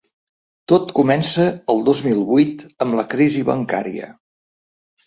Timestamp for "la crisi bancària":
3.03-4.15